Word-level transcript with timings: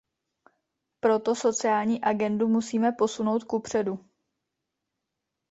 Proto 0.99 1.35
sociální 1.35 2.01
agendu 2.01 2.47
musíme 2.47 2.91
posunout 2.91 3.43
kupředu. 3.43 4.05